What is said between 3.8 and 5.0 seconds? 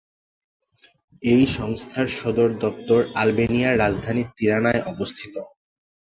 রাজধানী তিরানায়